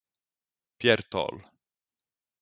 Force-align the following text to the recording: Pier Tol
Pier 0.81 1.05
Tol 1.13 1.37